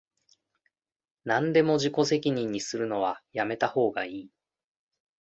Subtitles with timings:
[1.25, 4.31] なんでも自己責任にするのはやめたほうがいい